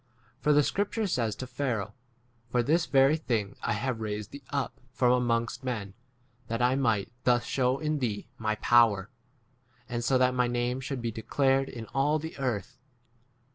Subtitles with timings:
[0.39, 1.93] For the scripture says to Pharaoh,
[2.49, 5.93] For this very thing I have raised thee up from amongst" [men],
[6.47, 9.11] that I might thus shew in thee my power,
[9.87, 12.79] and so that my name should be declared in all the earth.